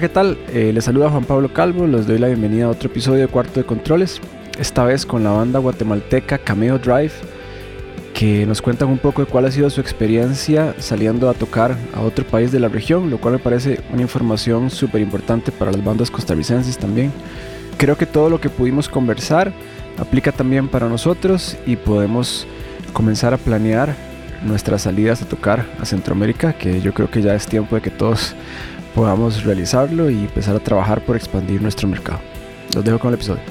[0.00, 0.38] Hola, ¿qué tal?
[0.54, 3.60] Eh, les saluda Juan Pablo Calvo, les doy la bienvenida a otro episodio de Cuarto
[3.60, 4.18] de Controles,
[4.58, 7.12] esta vez con la banda guatemalteca Cameo Drive,
[8.14, 12.00] que nos cuentan un poco de cuál ha sido su experiencia saliendo a tocar a
[12.00, 15.84] otro país de la región, lo cual me parece una información súper importante para las
[15.84, 17.12] bandas costarricenses también.
[17.76, 19.52] Creo que todo lo que pudimos conversar
[19.98, 22.46] aplica también para nosotros y podemos
[22.94, 23.94] comenzar a planear
[24.46, 27.90] nuestras salidas a tocar a Centroamérica, que yo creo que ya es tiempo de que
[27.90, 28.34] todos
[28.94, 32.20] podamos realizarlo y empezar a trabajar por expandir nuestro mercado.
[32.74, 33.42] Los dejo con el episodio.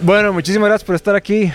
[0.00, 1.52] Bueno, muchísimas gracias por estar aquí.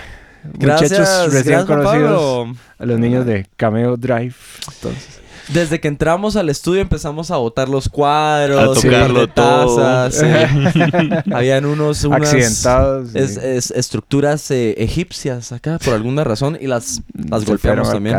[0.54, 2.10] Gracias, Muchachos recién gracias, conocidos.
[2.10, 2.56] Pablo.
[2.78, 4.34] A los niños de Cameo Drive.
[4.74, 5.15] Entonces,
[5.48, 10.30] Desde que entramos al estudio empezamos a botar los cuadros, A tocarlo tazas, todo.
[10.72, 10.80] sí.
[11.32, 13.14] Habían unos unas accidentados.
[13.14, 18.16] es- estructuras eh, egipcias acá por alguna razón y las las se golpeamos también.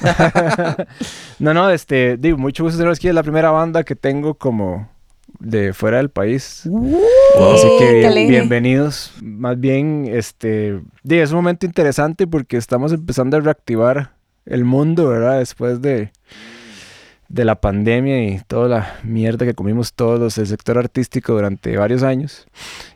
[1.38, 3.08] no, no, este, digo, mucho gusto tenerlos aquí.
[3.08, 4.88] Es la primera banda que tengo como
[5.38, 6.62] de fuera del país.
[6.64, 9.12] Así que bien- bienvenidos.
[9.22, 14.12] Más bien, este, digo, es un momento interesante porque estamos empezando a reactivar
[14.46, 15.38] el mundo, ¿verdad?
[15.38, 16.10] Después de,
[17.28, 22.02] de la pandemia y toda la mierda que comimos todos el sector artístico durante varios
[22.02, 22.46] años.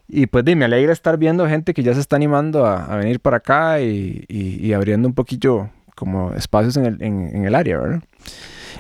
[0.07, 3.21] Y pues me alegra estar viendo gente que ya se está animando a, a venir
[3.21, 8.03] para acá y, y- abriendo un poquillo como espacios en el, en el área, ¿verdad?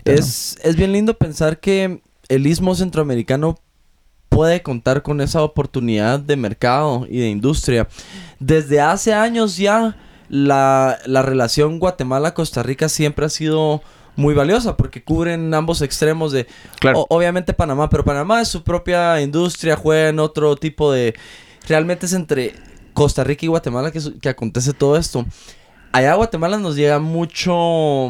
[0.04, 3.56] Es, es bien lindo pensar que el istmo centroamericano
[4.28, 7.88] puede contar con esa oportunidad de mercado y de industria.
[8.38, 9.96] Desde hace años ya
[10.28, 13.82] la, la relación Guatemala-Costa Rica siempre ha sido
[14.18, 16.46] muy valiosa porque cubren ambos extremos de
[16.80, 17.00] Claro.
[17.00, 21.14] o- obviamente Panamá, pero Panamá es su propia industria, juega en otro tipo de...
[21.68, 22.54] Realmente es entre
[22.94, 25.24] Costa Rica y Guatemala que, que acontece todo esto.
[25.92, 27.54] Allá a Guatemala nos llega mucho,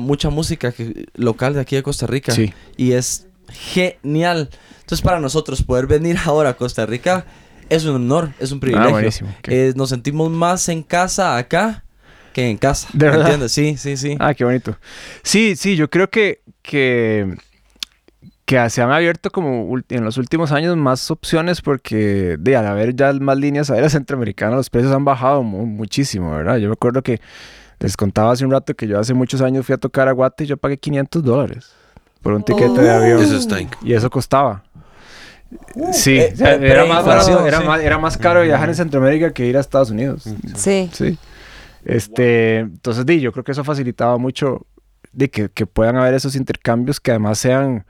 [0.01, 2.33] mucha música que- local de aquí de Costa Rica.
[2.33, 2.53] Sí.
[2.77, 4.49] Y es genial.
[4.81, 7.27] Entonces para nosotros poder venir ahora a Costa Rica
[7.69, 8.89] es un honor, es un privilegio.
[8.89, 9.35] Ah, buenísimo.
[9.43, 11.85] Qué- Eh, nos sentimos más en casa acá
[12.33, 12.89] que en casa.
[12.93, 13.23] ¿De verdad?
[13.23, 13.53] ¿Entiendes?
[13.53, 14.17] Sí, sí, sí.
[14.21, 14.77] Ah, qué bonito.
[15.23, 17.37] Sí, sí, yo creo que, que,
[18.45, 22.95] que se han abierto como en los últimos años más opciones porque de al haber
[22.97, 26.57] ya más líneas aéreas centroamericanas, los precios han bajado mu- muchísimo, ¿verdad?
[26.57, 27.21] Yo me acuerdo que
[27.81, 30.45] les contaba hace un rato que yo hace muchos años fui a tocar a Guate
[30.45, 31.73] y yo pagué 500 dólares
[32.23, 33.23] por un tiquete de avión.
[33.23, 34.65] Eso está Y eso costaba.
[35.93, 37.65] Sí, eh, eh, era, más preinflación, barato, era, sí.
[37.67, 40.25] más, era más caro viajar en Centroamérica que ir a Estados Unidos.
[40.57, 40.91] Sí.
[40.93, 41.19] Sí.
[41.89, 44.67] Este, entonces, di, yo creo que eso facilitaba mucho
[45.13, 47.85] de que, que puedan haber esos intercambios que además sean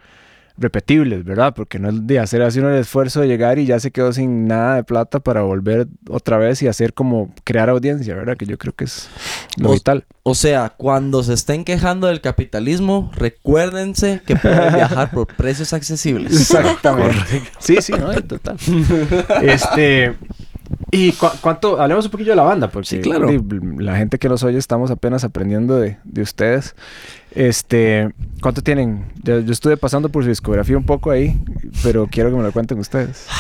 [0.61, 1.55] repetibles, ¿verdad?
[1.55, 4.13] Porque no es de hacer así uno el esfuerzo de llegar y ya se quedó
[4.13, 8.37] sin nada de plata para volver otra vez y hacer como crear audiencia, ¿verdad?
[8.37, 9.09] Que yo creo que es
[9.57, 10.05] lo O- vital.
[10.25, 16.33] O sea, cuando se estén quejando del capitalismo, recuérdense que pueden viajar por precios accesibles.
[16.41, 17.43] Exactamente.
[17.61, 18.57] Sí, sí, no, total.
[19.43, 20.15] Este.
[20.91, 21.81] ¿Y cu- cuánto?
[21.81, 23.29] Hablemos un poquillo de la banda, porque Sí, claro.
[23.79, 26.75] la gente que nos oye estamos apenas aprendiendo de, de ustedes.
[27.35, 29.07] Este, ¿cuánto tienen?
[29.23, 31.39] Yo, yo estuve pasando por su discografía un poco ahí,
[31.83, 33.27] pero quiero que me lo cuenten ustedes.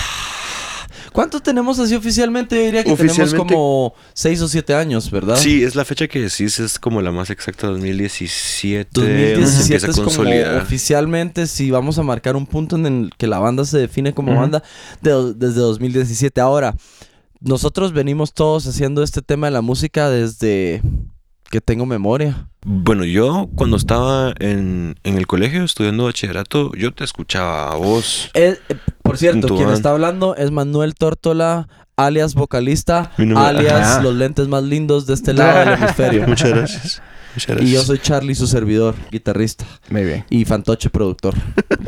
[1.12, 2.54] ¿Cuánto tenemos así oficialmente?
[2.54, 5.36] Yo diría que tenemos Oficialmente- como 6 o 7 años, ¿verdad?
[5.36, 8.90] Sí, es la fecha que decís, es como la más exacta, 2017.
[8.92, 12.86] donde se 2017 empieza a es como oficialmente, si vamos a marcar un punto en
[12.86, 14.40] el que la banda se define como Ujú.
[14.42, 14.62] banda
[15.00, 16.40] de- desde 2017.
[16.40, 16.74] Ahora,
[17.40, 20.82] nosotros venimos todos haciendo este tema de la música desde
[21.50, 22.48] que tengo memoria.
[22.64, 28.30] Bueno, yo cuando estaba en, en el colegio estudiando bachillerato, yo te escuchaba a vos.
[28.34, 34.02] Eh, eh, por cierto, quien está hablando es Manuel Tórtola, alias vocalista, alias Ajá.
[34.02, 36.28] los lentes más lindos de este lado del hemisferio.
[36.28, 37.02] Muchas gracias.
[37.38, 37.70] Muchas gracias.
[37.70, 39.64] Y yo soy Charlie, su servidor, guitarrista.
[39.90, 40.24] Muy bien.
[40.28, 41.34] Y Fantoche, productor.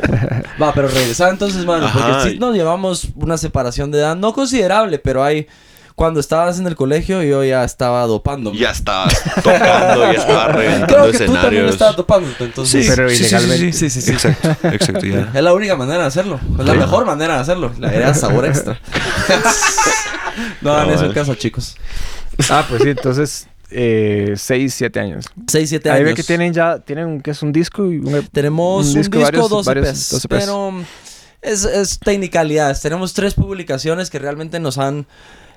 [0.61, 1.85] Va, pero regresaba entonces, mano.
[1.87, 1.99] Ajá.
[2.19, 5.47] Porque sí nos llevamos una separación de edad no considerable, pero hay...
[5.93, 8.53] Cuando estabas en el colegio, yo ya estaba dopando.
[8.53, 11.71] Ya estabas tocando, ya estabas reventando Creo que tú también escenarios.
[11.73, 12.87] estabas dopando, entonces...
[12.87, 13.73] Pero ilegalmente.
[13.73, 14.11] Sí, sí, sí.
[14.11, 15.29] Exacto, exacto, ya.
[15.33, 16.39] Es la única manera de hacerlo.
[16.57, 16.79] Es la Sí.
[16.79, 17.71] mejor manera de hacerlo.
[17.77, 18.79] Le agrega sabor extra.
[20.61, 21.75] no hagan Ah, eso en casa, chicos.
[22.49, 25.25] Ah, pues sí, entonces, eh, 6, 7 años.
[25.47, 26.09] 6, 7 Ahí años.
[26.09, 28.27] ve que tienen ya, tienen que es un disco y un...
[28.31, 30.45] Tenemos Un un disco, disco, varios- 12 varios- EPs, 12 EPs.
[30.45, 30.83] pero mm,
[31.41, 32.81] es, es technicalidades.
[32.81, 35.07] Tenemos tres publicaciones que realmente nos han,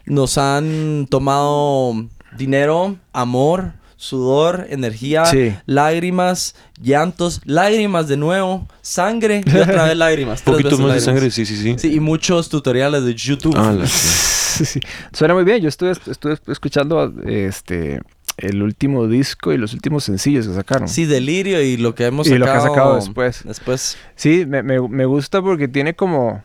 [0.06, 1.94] nos han tomado
[2.36, 5.54] dinero, amor, sudor, energía, Sí.
[5.66, 10.42] lágrimas, llantos, lágrimas de nuevo, sangre y otra vez lágrimas.
[10.44, 11.04] tres Poquito más de lágrimas.
[11.04, 11.74] sangre, sí, sí, sí.
[11.78, 13.54] Sí, y muchos tutoriales de YouTube.
[13.56, 13.86] Ah, la-
[14.54, 14.80] Sí, sí.
[15.12, 15.60] Suena muy bien.
[15.60, 18.00] Yo estuve, estuve escuchando este
[18.36, 20.88] el último disco y los últimos sencillos que sacaron.
[20.88, 22.46] Sí, Delirio y lo que hemos Y sacado.
[22.46, 23.42] lo que ha sacado después.
[23.44, 23.96] Después.
[24.14, 26.44] Sí, me, me- me gusta porque tiene como...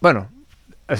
[0.00, 0.28] Bueno,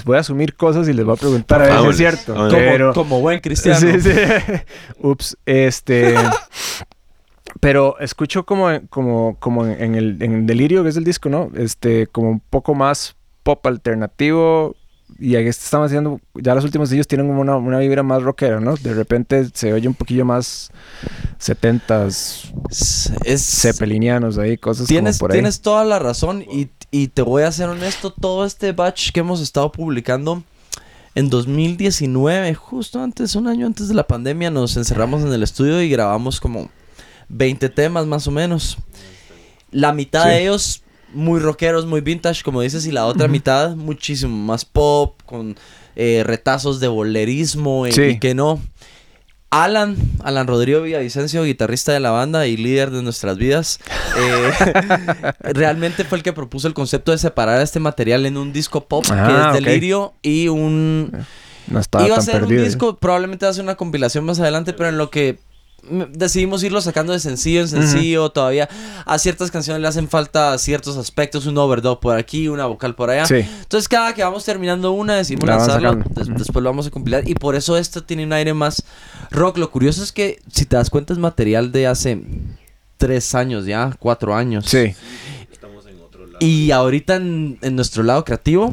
[0.05, 2.33] voy a asumir cosas y les voy a preguntar a ver si es cierto.
[2.35, 3.79] Como, Pero, como buen cristiano.
[3.79, 4.11] Sí, sí.
[5.01, 6.15] Ups, este...
[7.59, 11.49] pero escucho como, como, como en, el en Delirio, que es el disco, ¿no?
[11.55, 14.75] Este, como un poco más pop alternativo.
[15.19, 18.59] Y aquí estamos haciendo, ya los últimos ellos tienen como una, una vibra más rockera,
[18.59, 18.75] ¿no?
[18.75, 20.69] De repente se oye un poquillo más
[21.39, 25.37] 70s, Es, es- zeppelinianos ahí, cosas tienes, como por ahí.
[25.37, 29.19] tienes toda la razón y, y te voy a ser honesto, todo este batch que
[29.19, 30.43] hemos estado publicando
[31.15, 35.81] en 2019, justo antes, un año antes de la pandemia, nos encerramos en el estudio
[35.81, 36.69] y grabamos como
[37.29, 38.77] 20 temas más o menos.
[39.71, 40.29] La mitad Sí.
[40.29, 40.81] de ellos
[41.13, 45.55] muy rockeros, muy vintage, como dices, y la otra mitad muchísimo más pop, con
[45.95, 48.01] eh, retazos de bolerismo y, Sí.
[48.03, 48.61] y que no.
[49.49, 53.79] Alan, Alan Rodrigo Villavicencio, guitarrista de la banda y líder de nuestras vidas,
[54.17, 54.51] eh,
[55.53, 59.05] realmente fue el que propuso el concepto de separar este material en un disco pop
[59.09, 61.11] Ah, que es Delirio y un
[61.67, 62.59] No estaba Iba a tan ser perdido.
[62.59, 62.67] un ¿eh?
[62.69, 65.39] disco, probablemente va a ser una compilación más adelante, pero en lo que
[66.11, 68.69] decidimos irlo sacando de sencillo en sencillo, todavía
[69.05, 73.09] a ciertas canciones le hacen falta ciertos aspectos, un overdub por aquí, una vocal por
[73.09, 73.25] allá.
[73.25, 73.35] Sí.
[73.35, 77.55] Entonces cada que vamos terminando una decidimos La después lo vamos a compilar y por
[77.55, 78.83] eso esto tiene un aire más
[79.31, 79.57] rock.
[79.57, 82.21] Lo curioso es que si te das cuenta es material de hace
[82.97, 84.65] tres años ya, cuatro años.
[84.65, 84.93] Sí.
[86.39, 88.71] Y ahorita en, en nuestro lado creativo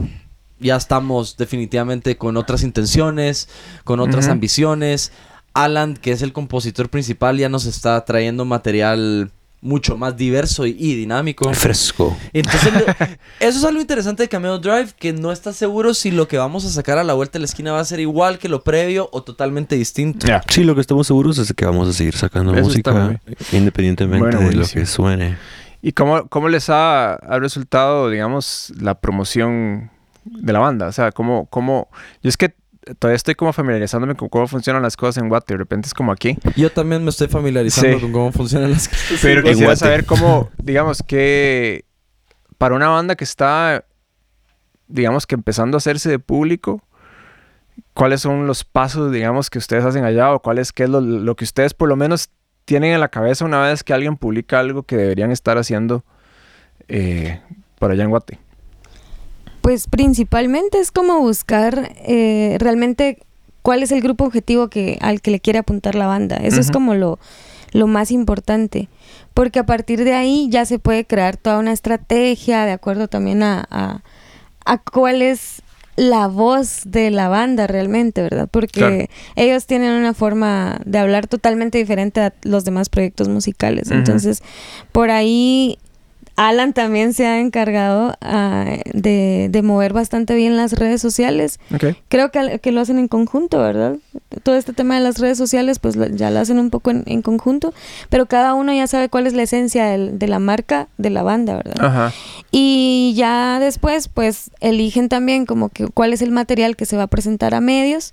[0.61, 3.49] ya estamos definitivamente con otras intenciones,
[3.85, 5.13] con otras ambiciones.
[5.55, 9.31] Alan, que es el compositor principal, ya nos está trayendo material
[9.65, 11.53] mucho más diverso y, y dinámico.
[11.55, 12.17] Fresco.
[12.35, 12.73] Entonces,
[13.41, 16.67] eso es algo interesante de Cameo Drive, que no estás seguro si lo que vamos
[16.67, 19.09] a sacar a la vuelta de la esquina va a ser igual que lo previo
[19.11, 20.27] o totalmente distinto.
[20.51, 23.21] Sí, lo que estamos seguros es que vamos a seguir sacando Eso está música
[23.53, 25.39] independientemente Bueno, de lo que suene.
[25.81, 29.91] ¿Y cómo, cómo les ha, ha resultado, digamos, la promoción
[30.25, 30.89] de la banda?
[30.89, 31.89] O sea, ¿cómo, cómo...
[32.23, 32.55] Yo es que
[32.99, 35.55] todavía estoy como familiarizándome con cómo funcionan las cosas en Guate.
[35.55, 36.37] De repente es como aquí.
[36.57, 38.03] Yo también me estoy familiarizando Sí.
[38.03, 39.19] con cómo funcionan las cosas.
[39.23, 39.79] Pero En quisiera Guate.
[39.81, 41.85] saber cómo, digamos, que
[42.59, 43.85] para una banda que está,
[44.89, 46.83] digamos, que empezando a hacerse de público,
[47.95, 50.33] ¿cuáles son los pasos, digamos, que ustedes hacen allá?
[50.33, 52.31] ¿O cuál es, qué es lo, lo que ustedes por lo menos
[52.65, 56.05] tienen en la cabeza una vez que alguien publica algo que deberían estar haciendo
[56.89, 57.41] eh,
[57.79, 58.39] por allá en Guate?
[59.65, 63.17] Pues principalmente es como buscar eh, realmente
[63.63, 66.37] cuál es el grupo objetivo que, al que le quiere apuntar la banda.
[66.37, 67.19] Eso es como lo,
[67.73, 68.91] lo más importante.
[69.33, 73.43] Porque a partir de ahí ya se puede crear toda una estrategia de acuerdo también
[73.43, 74.03] a, a,
[74.67, 75.63] a cuál es
[75.97, 78.49] la voz de la banda realmente, ¿verdad?
[78.51, 79.07] Porque Claro.
[79.37, 83.91] ellos tienen una forma de hablar totalmente diferente a los demás proyectos musicales.
[83.91, 84.43] Entonces,
[84.93, 85.79] por ahí
[86.37, 91.61] Alan también se ha encargado ah, de, de mover bastante bien las redes sociales.
[92.09, 93.97] Creo que, que lo hacen en conjunto, ¿verdad?
[94.43, 97.05] Todo este tema de las redes sociales, pues lo- ya lo hacen un poco en,
[97.07, 97.73] en conjunto,
[98.09, 101.23] pero cada uno ya sabe cuál es la esencia del- de la marca de la
[101.23, 101.85] banda, ¿verdad?
[101.85, 102.13] Ajá.
[102.51, 107.05] Y ya después, pues eligen también como que cuál es el material que se va
[107.05, 108.13] a presentar a medios,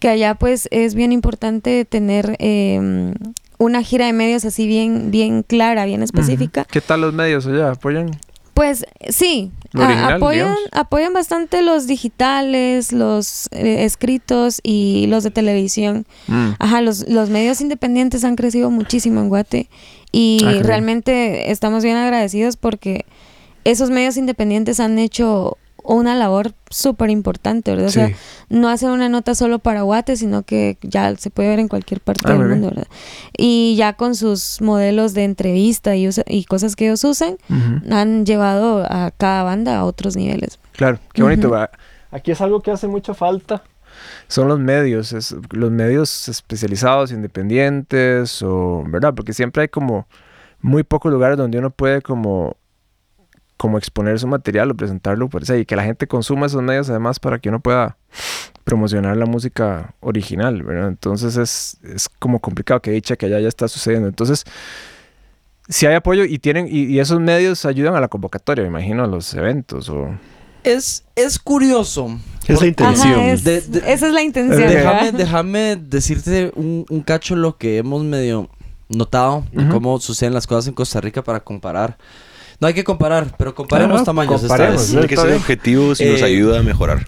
[0.00, 3.12] que allá pues es bien importante tener eh,
[3.58, 6.64] una gira de medios así bien, bien clara, bien específica.
[6.70, 7.70] ¿Qué tal los medios allá?
[7.70, 8.10] ¿Apoyan?
[8.54, 16.06] Pues sí, original, apoyan, apoyan bastante los digitales, los eh, escritos y los de televisión.
[16.26, 16.50] Mm.
[16.58, 19.70] Ajá, los, los medios independientes han crecido muchísimo en Guate
[20.12, 23.06] y Ah, realmente estamos bien agradecidos porque
[23.64, 27.88] esos medios independientes han hecho una labor súper importante, ¿verdad?
[27.88, 28.08] O sea,
[28.48, 32.00] no hacen una nota solo para Guate, sino que ya se puede ver en cualquier
[32.00, 32.86] parte Ah, del mundo, ¿verdad?
[33.36, 37.36] Y ya con sus modelos de entrevista y, usa- y cosas que ellos usan,
[37.90, 40.58] han llevado a cada banda a otros niveles.
[40.72, 41.54] Claro, qué bonito.
[42.10, 43.62] Aquí es algo que hace mucha falta.
[44.28, 49.14] Son los medios, es- los medios especializados, independientes, o, ¿verdad?
[49.14, 50.06] Porque siempre hay como
[50.60, 52.56] muy pocos lugares donde uno puede como,
[53.62, 56.90] como exponer su material o presentarlo por eso, y que la gente consuma esos medios
[56.90, 57.96] además para que uno pueda
[58.64, 60.88] promocionar la música original, ¿verdad?
[60.88, 64.08] Entonces es, es como complicado que dicha que allá ya está sucediendo.
[64.08, 64.42] Entonces,
[65.68, 69.04] si hay apoyo y tienen, y, y esos medios ayudan a la convocatoria, me imagino,
[69.04, 70.08] a los eventos o...
[70.64, 72.18] Es, es curioso.
[72.48, 73.12] Es la intención.
[73.12, 75.16] Ajá, es- De- de- esa es la intención.
[75.16, 78.48] Déjame, decirte un, un cacho lo que hemos medio
[78.88, 79.68] notado Ujú.
[79.70, 81.96] cómo suceden las cosas en Costa Rica para comparar.
[82.62, 85.36] No hay que comparar, pero comparemos no, tamaños comparemos, que ser bien.
[85.36, 87.04] objetivos y nos Eh, ayuda a mejorar.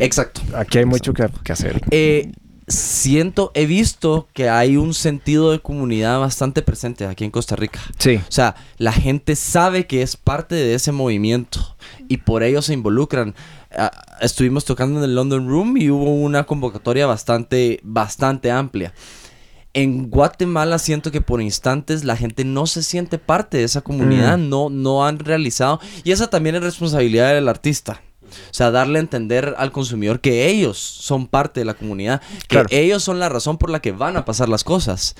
[0.00, 0.40] Exacto.
[0.56, 1.80] aquí hay mucho que, que hacer.
[1.92, 2.32] Eh,
[2.66, 7.78] siento, he visto que hay un sentido de comunidad bastante presente aquí en Costa Rica.
[7.98, 8.16] Sí.
[8.16, 11.76] O sea, la gente sabe que es parte de ese movimiento
[12.08, 13.36] y por ello se involucran.
[13.78, 18.92] Ah, estuvimos tocando en el London Room y hubo una convocatoria bastante, bastante amplia.
[19.76, 24.38] En Guatemala siento que por instantes la gente no se siente parte de esa comunidad,
[24.38, 24.48] Mm.
[24.48, 25.80] no, no han realizado.
[26.02, 28.00] Y esa también es responsabilidad del artista.
[28.24, 32.46] O sea, darle a entender al consumidor que ellos son parte de la comunidad, que
[32.48, 32.68] Claro.
[32.70, 35.14] ellos son la razón por la que van a pasar las cosas.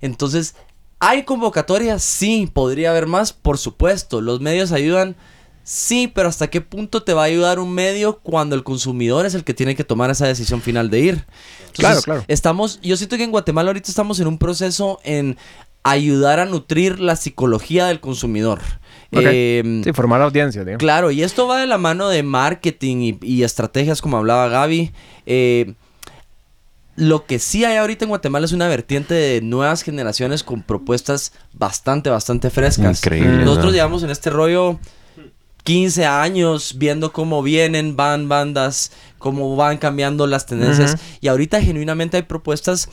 [0.00, 0.54] Entonces,
[0.98, 2.02] ¿hay convocatorias?
[2.02, 4.20] Sí, podría haber más, por supuesto.
[4.20, 5.16] Los medios ayudan,
[5.64, 9.34] sí, pero ¿hasta qué punto te va a ayudar un medio cuando el consumidor es
[9.34, 11.08] el que tiene que tomar esa decisión final de ir?
[11.14, 12.24] Entonces, Claro, claro.
[12.28, 15.36] Estamos, yo siento que en Guatemala ahorita estamos en un proceso en
[15.84, 18.60] ayudar a nutrir la psicología del consumidor.
[19.12, 19.22] Ok.
[19.24, 20.78] Em, Sí, formar audiencia, digamos.
[20.78, 24.92] Claro, y esto va de la mano de marketing y, y estrategias, como hablaba Gaby.
[25.26, 25.74] Eh,
[26.94, 31.32] lo que sí hay ahorita en Guatemala es una vertiente de nuevas generaciones con propuestas
[31.54, 32.98] bastante, bastante frescas.
[32.98, 33.72] Increíble, Nosotros ¿no?
[33.72, 34.78] llevamos en este rollo
[35.64, 40.96] 15 años viendo cómo vienen, van bandas, cómo van cambiando las tendencias.
[41.20, 42.88] Y ahorita genuinamente hay propuestas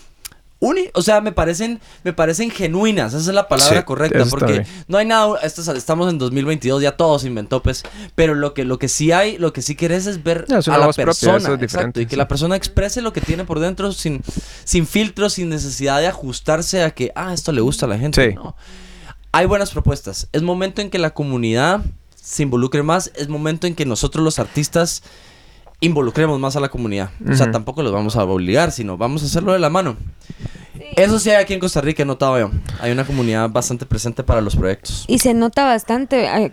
[0.62, 4.66] uni o sea, me parecen, me parecen genuinas, esa es la palabra Sí, correcta, porque
[4.90, 7.84] no hay nada, estamos en 2022, ya todo se inventó, pues,
[8.16, 10.78] pero lo que, lo que sí hay, lo que sí querés es ver No, a
[10.78, 12.16] la propia, persona, es exacto, y que sí.
[12.18, 14.22] la persona exprese lo que tiene por dentro sin,
[14.66, 18.30] sin filtros, sin necesidad de ajustarse a que, ah, esto le gusta a la gente,
[18.30, 18.36] Sí.
[18.36, 18.56] no.
[19.32, 21.82] Hay buenas propuestas, es momento en que la comunidad
[22.22, 25.04] se involucre más, es momento en que nosotros los artistas
[25.80, 27.12] involucremos más a la comunidad.
[27.30, 29.98] O sea, tampoco los vamos a obligar, sino vamos a hacerlo de la mano.
[30.96, 32.52] Eso sí hay aquí en Costa Rica, he notado yo.
[32.82, 35.06] Hay una comunidad bastante presente para los proyectos.
[35.08, 36.52] Y se nota bastante, eh,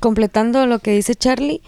[0.00, 1.62] completando lo que dice Charlie,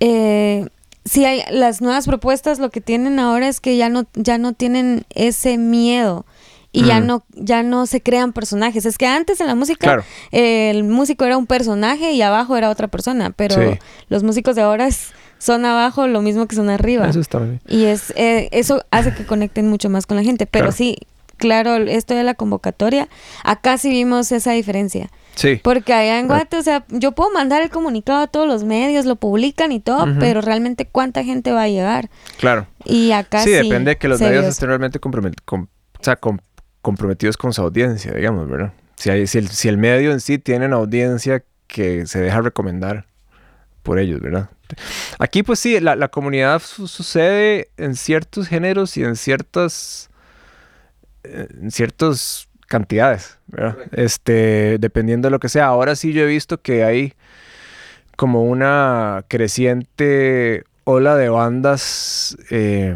[0.00, 0.66] eh,
[1.04, 4.52] sí hay las nuevas propuestas, lo que tienen ahora es que ya no, ya no
[4.52, 6.24] tienen ese miedo
[6.74, 7.06] y ya Mm.
[7.06, 8.84] no, ya no se crean personajes.
[8.84, 10.04] Es que antes en la música Claro.
[10.32, 13.78] eh, el músico era un personaje y abajo era otra persona, pero Sí.
[14.08, 17.08] los músicos de ahora es- son abajo lo mismo que son arriba.
[17.08, 17.60] Eso está bien.
[17.68, 20.46] Y es eh, eso hace que conecten mucho más con la gente.
[20.46, 20.76] Pero Claro.
[20.76, 20.96] sí,
[21.36, 23.08] claro, esto de la convocatoria,
[23.44, 25.10] acá sí vimos esa diferencia.
[25.34, 25.60] Sí.
[25.62, 26.28] Porque allá en.
[26.28, 29.80] Guate, o sea, yo puedo mandar el comunicado a todos los medios, lo publican y
[29.80, 32.08] todo, pero realmente cuánta gente va a llegar.
[32.38, 32.66] Claro.
[32.84, 33.50] Y acá sí.
[33.50, 35.66] Sí, depende de que los medios estén realmente compromet- com-
[36.00, 36.38] o sea, com-
[36.84, 38.72] comprometidos con su audiencia, digamos, ¿verdad?
[38.96, 42.40] Si, hay, si, el, si el medio en sí tiene una audiencia que se deja
[42.42, 43.06] recomendar
[43.82, 44.50] por ellos, ¿verdad?
[45.18, 50.10] Aquí, pues sí, la, la comunidad su- sucede en ciertos géneros y en ciertas.
[51.24, 53.76] eh, en ciertas cantidades, ¿verdad?
[53.92, 55.66] Este, dependiendo de lo que sea.
[55.66, 57.14] Ahora sí yo he visto que hay
[58.16, 62.94] como una creciente ola de bandas eh,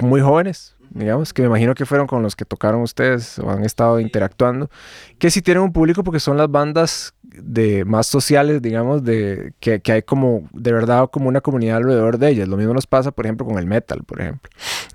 [0.00, 3.64] muy jóvenes, digamos, que me imagino que fueron con los que tocaron ustedes o han
[3.64, 4.70] estado interactuando,
[5.18, 9.80] que sí tienen un público porque son las bandas de más sociales, digamos, de que,
[9.80, 12.48] que hay como de verdad como una comunidad alrededor de ellas.
[12.48, 14.48] Lo mismo nos pasa, por ejemplo, con el metal, por ejemplo,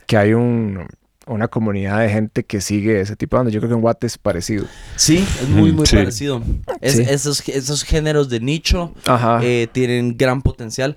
[0.07, 0.87] que hay un,
[1.27, 3.53] una comunidad de gente que sigue ese tipo de bandas.
[3.53, 4.65] Yo creo que en Guate es parecido.
[4.95, 5.95] Sí, es muy, Mm, muy sí.
[5.97, 6.41] parecido.
[6.79, 7.03] Es- Sí.
[7.09, 8.93] esos, esos géneros de nicho
[9.41, 10.95] eh, tienen gran potencial.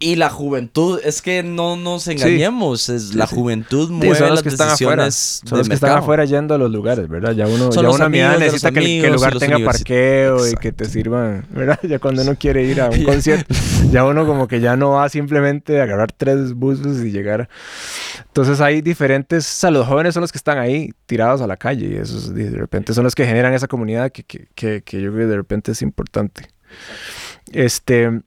[0.00, 3.34] Y la juventud, es que no nos engañemos, es, la sí.
[3.34, 5.10] juventud Sí, mueve son los las que están afuera.
[5.10, 6.04] Son los que están mercado.
[6.04, 7.32] afuera yendo a los lugares, ¿verdad?
[7.32, 10.48] Ya uno, Son ya una amigos necesita que, el- que el amigos lugar tenga parqueo
[10.48, 11.80] y que te sirvan, ¿verdad?
[11.82, 13.52] Ya cuando uno quiere ir a un concierto,
[13.90, 17.48] ya uno como que ya no va simplemente a agarrar tres buses y llegar.
[18.26, 21.56] Entonces hay diferentes, o sea, los jóvenes son los que están ahí tirados a la
[21.56, 25.00] calle y esos de repente son los que generan esa comunidad que, que, que, que
[25.02, 26.46] yo creo que de repente es importante.
[27.50, 28.20] Este,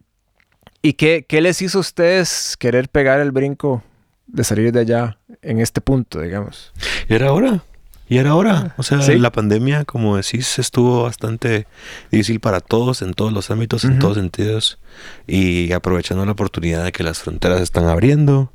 [0.81, 3.83] ¿y qué, qué les hizo a ustedes querer pegar el brinco
[4.27, 6.71] de salir de allá en este punto, digamos?
[7.09, 7.63] Y era hora.
[8.07, 8.73] Y era hora.
[8.77, 9.17] O sea, Sí.
[9.17, 11.65] la pandemia, como decís, estuvo bastante
[12.11, 14.79] difícil para todos, en todos los ámbitos, en todos sentidos.
[15.27, 18.51] Y aprovechando la oportunidad de que las fronteras se están abriendo,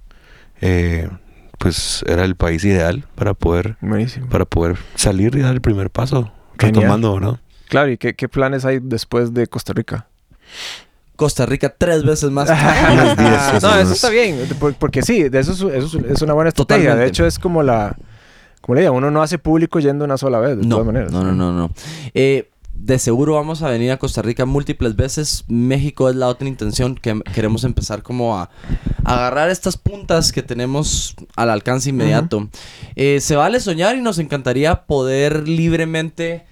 [0.61, 1.09] eh,
[1.59, 4.29] pues era el país ideal para poder, Buenísimo.
[4.29, 6.31] para poder salir y dar el primer paso.
[6.59, 6.83] Genial.
[6.83, 7.41] Retomando, ¿verdad?
[7.69, 10.07] Claro, ¿y qué, qué planes hay después de Costa Rica?
[11.17, 12.49] Costa Rica tres veces más.
[13.19, 16.49] Diez, no, eso está bien, por- porque sí, de eso es, eso es- una buena
[16.49, 16.83] estrategia.
[16.91, 17.03] Totalmente.
[17.05, 17.97] De hecho, es como la...
[18.61, 21.13] Como le digo, uno no hace público yendo una sola vez, de no, todas maneras.
[21.13, 21.71] no, no, no, no.
[22.15, 25.45] Eh, de seguro vamos a venir a Costa Rica múltiples veces.
[25.49, 28.51] México es la otra intención que queremos empezar como a,
[29.05, 32.49] a agarrar estas puntas que tenemos al alcance inmediato.
[32.97, 36.45] Eh, se vale soñar y nos encantaría poder libremente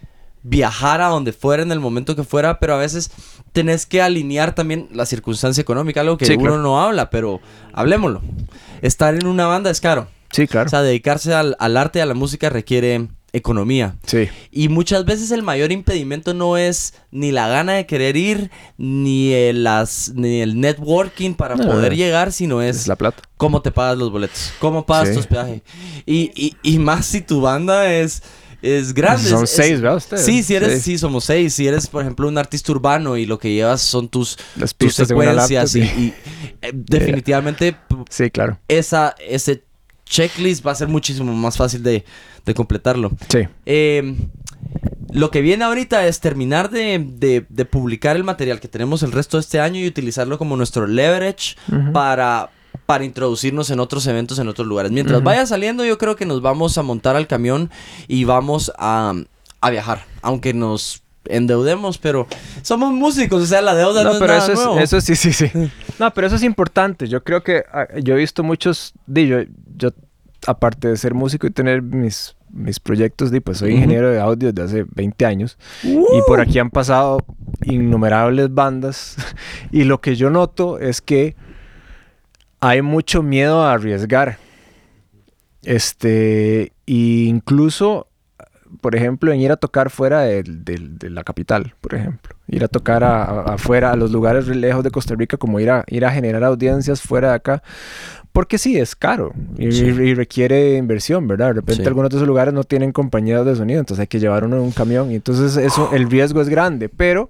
[0.45, 3.11] viajar a donde fuera en el momento que fuera, pero a veces
[3.53, 6.59] tenés que alinear también la circunstancia económica, algo que Sí, uno claro.
[6.59, 7.41] no habla, pero
[7.73, 8.21] hablemoslo.
[8.83, 10.07] Estar en una banda es caro.
[10.31, 10.67] Sí, claro.
[10.67, 13.97] O sea, dedicarse al, al arte y a la música requiere economía.
[14.07, 14.29] Sí.
[14.53, 19.33] Y muchas veces el mayor impedimento no es ni la gana de querer ir, ni
[19.33, 21.97] el, las, ni el networking para No, poder no.
[21.99, 23.23] llegar, sino es, Es la plata.
[23.37, 25.15] cómo te pagas los boletos, cómo pagas Sí.
[25.15, 25.63] tu hospedaje.
[26.07, 28.23] Y, y, y más si tu banda es,
[28.65, 29.29] es grande.
[29.29, 29.97] Son es- seis, ¿verdad?
[29.99, 30.25] Ustedes?
[30.25, 30.93] Sí, si eres, Sí.
[30.93, 31.55] sí, somos seis.
[31.55, 34.95] Si eres, por ejemplo, un artista urbano y lo que llevas son tus, Las tus
[34.95, 36.15] secuencias laptop, y, y,
[36.63, 37.77] eh, definitivamente
[38.11, 38.59] Sí, claro.
[38.69, 39.63] esa, ese
[40.07, 42.05] checklist va a ser muchísimo más fácil de,
[42.45, 43.11] de completarlo.
[43.29, 43.41] Sí.
[43.67, 44.15] Eh,
[45.13, 49.13] lo que viene ahorita es terminar de, de- de publicar el material que tenemos el
[49.13, 51.55] resto de este año y utilizarlo como nuestro leverage
[51.93, 52.51] para,
[52.87, 54.93] para introducirnos en otros eventos en otros lugares.
[54.93, 55.25] Mientras Ujú.
[55.27, 57.71] vaya saliendo, yo creo que nos vamos a montar al camión
[58.09, 59.15] y vamos a,
[59.61, 62.27] a viajar, aunque nos endeudemos, pero
[62.63, 64.79] somos músicos, o sea, la deuda no, No, es pero nada eso nuevo.
[64.79, 65.51] es, eso sí, sí, sí.
[65.99, 67.09] No, pero eso es importante.
[67.09, 69.39] Yo creo que ah, yo he visto muchos, di, yo,
[69.77, 69.91] yo
[70.47, 74.53] aparte de ser músico y tener mis, mis proyectos, di, pues soy ingeniero de audio
[74.53, 77.25] desde hace 20 años y por aquí han pasado
[77.63, 79.17] innumerables bandas
[79.73, 81.37] y lo que yo noto es que
[82.67, 84.39] hay mucho miedo a arriesgar.
[85.63, 86.93] Este, e
[87.27, 88.09] incluso,
[88.81, 90.43] por ejemplo, en ir a tocar fuera de,
[91.09, 92.37] la capital, por ejemplo.
[92.49, 95.71] Ir a tocar a- a- afuera, a los lugares lejos de Costa Rica, como ir
[95.71, 97.63] a, ir a generar audiencias fuera de acá.
[98.33, 99.85] Porque sí, es caro y, Sí.
[99.85, 101.49] y requiere inversión, ¿verdad?
[101.49, 101.89] De repente Sí.
[101.89, 104.63] algunos de esos lugares no tienen compañías de sonido, entonces hay que llevar uno en
[104.63, 107.29] un camión y entonces eso, el riesgo es grande, pero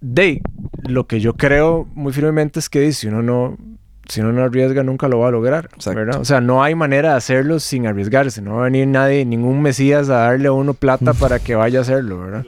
[0.00, 0.42] de
[0.88, 3.56] lo que yo creo muy firmemente es que si uno no
[4.10, 5.70] si uno no arriesga nunca lo va a lograr.
[6.18, 9.62] O sea, no hay manera de hacerlo sin arriesgarse, no va a venir nadie, ningún
[9.62, 12.44] mesías a darle a uno plata para que vaya a hacerlo, ¿verdad?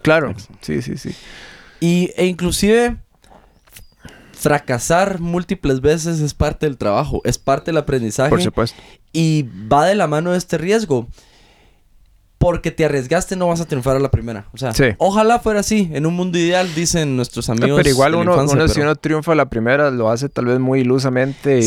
[0.00, 1.14] Claro, sí, sí, sí.
[1.80, 2.96] Y, e inclusive
[4.32, 8.30] fracasar múltiples veces es parte del trabajo, es parte del aprendizaje.
[8.30, 8.80] Por supuesto.
[9.12, 11.08] Y va de la mano de este riesgo.
[12.46, 14.46] Porque te arriesgaste, no vas a triunfar a la primera.
[14.52, 14.84] O sea, Sí.
[14.98, 15.90] ojalá fuera así.
[15.92, 17.76] En un mundo ideal, dicen nuestros No, amigos.
[17.76, 20.82] pero igual uno, infancia, uno si uno triunfa la primera, lo hace tal vez muy
[20.82, 21.64] ilusamente y,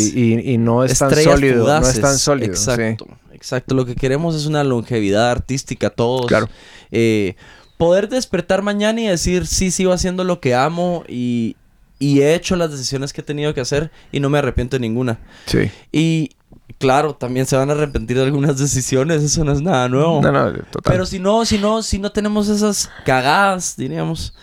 [0.48, 1.68] y- y no es tan sólido.
[1.68, 2.56] No es tan sólido.
[2.56, 2.72] sí.
[2.72, 3.76] Exacto, exacto.
[3.76, 6.28] Lo que queremos es una longevidad artística todos.
[6.28, 6.48] Claro.
[6.92, 7.36] Eh,
[7.76, 11.58] poder despertar mañana y decir, sí, sigo haciendo lo que amo y,
[12.00, 14.80] y he hecho las decisiones que he tenido que hacer y no me arrepiento de
[14.82, 15.20] ninguna.
[15.46, 15.70] Sí.
[15.92, 16.32] Y
[16.78, 20.22] claro, también se van a arrepentir de algunas decisiones, eso no es nada nuevo.
[20.22, 20.82] No, no, total.
[20.84, 24.34] Pero si no, si no, si no tenemos esas cagadas, diríamos,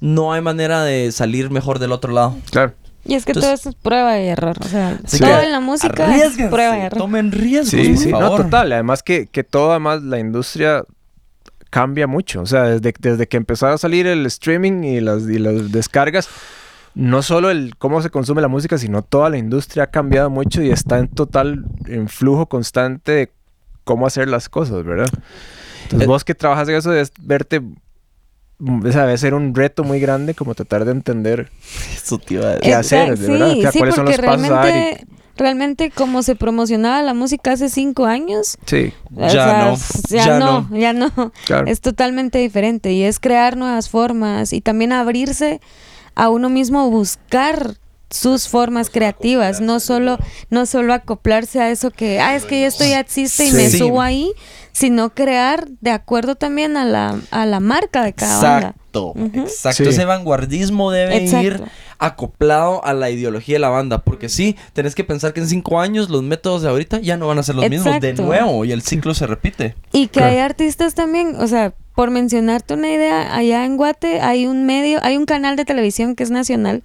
[0.00, 2.36] no hay manera de salir mejor del otro lado.
[2.50, 2.72] Claro.
[3.04, 4.56] Y es que Entonces- todo eso es prueba y error.
[4.60, 6.98] O sea, Así todo en la música es prueba y error.
[6.98, 8.72] Tomen riesgos, Sí, por sí, no, total.
[8.72, 10.84] Además que, que todo, además, la industria
[11.70, 12.42] cambia mucho.
[12.42, 16.28] O sea, desde, desde que empezó a salir el streaming y las, y las descargas,
[16.94, 20.62] no solo el cómo se consume la música, sino toda la industria ha cambiado mucho
[20.62, 23.30] y está en total en flujo constante de
[23.84, 25.08] cómo hacer las cosas, ¿verdad?
[25.84, 27.60] Entonces, Eh, vos que trabajas en eso, debes verte...
[28.58, 31.48] mm, O sea, debe ser un reto muy grande como tratar de entender
[31.94, 32.60] Eso te iba a decir.
[32.62, 33.50] qué hacer, de verdad.
[33.50, 36.36] O sea, sí, ¿cuáles son porque los pasos a dar y- realmente, realmente como se
[36.36, 39.76] promocionaba la música hace cinco años, Sí, o Ya sea, no,
[40.08, 40.76] ya, ya no, no.
[40.78, 41.32] ya no.
[41.46, 41.66] claro.
[41.66, 45.60] Es totalmente diferente y es crear nuevas formas y también abrirse
[46.20, 47.78] a uno mismo buscar
[48.10, 50.18] sus formas creativas, no solo
[50.50, 54.02] no solo acoplarse a eso que ah es que esto ya existe y me subo
[54.02, 54.32] ahí,
[54.72, 58.58] sino crear de acuerdo también a la a la marca de cada banda.
[58.68, 59.40] Exacto, Ujú.
[59.42, 59.84] exacto.
[59.84, 59.88] Sí.
[59.90, 61.46] Ese vanguardismo debe Exacto.
[61.46, 61.62] ir
[61.98, 63.98] acoplado a la ideología de la banda.
[64.02, 67.28] Porque sí, tenés que pensar que en cinco años los métodos de ahorita ya no
[67.28, 68.22] van a ser los mismos de Exacto.
[68.24, 69.74] nuevo y el ciclo se repite.
[69.92, 70.32] Y que Claro.
[70.32, 74.98] hay artistas también, o sea, por mencionarte una idea, allá en Guate hay un medio,
[75.02, 76.82] hay un canal de televisión que es nacional.